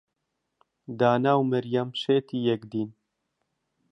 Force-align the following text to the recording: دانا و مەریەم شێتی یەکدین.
دانا 0.99 1.33
و 1.37 1.41
مەریەم 1.51 1.89
شێتی 2.01 2.39
یەکدین. 2.49 2.89